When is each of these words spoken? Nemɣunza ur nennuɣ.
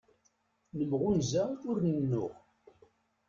Nemɣunza 0.77 1.43
ur 1.69 1.77
nennuɣ. 1.87 2.33